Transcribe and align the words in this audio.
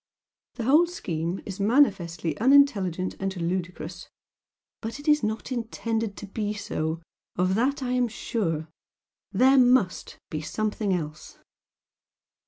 The 0.55 0.63
whole 0.63 0.87
scheme 0.87 1.43
is 1.45 1.59
manifestly 1.59 2.35
unintelligent 2.39 3.13
and 3.19 3.37
ludicrous, 3.39 4.09
but 4.81 4.99
it 4.99 5.07
is 5.07 5.21
not 5.21 5.51
intended 5.51 6.17
to 6.17 6.25
be 6.25 6.55
so 6.55 7.03
of 7.35 7.53
that 7.53 7.83
I 7.83 7.91
am 7.91 8.07
sure. 8.07 8.67
THERE 9.31 9.59
MUST 9.59 10.17
BE 10.31 10.41
SOMETHING 10.41 10.95
ELSE!" 10.95 11.37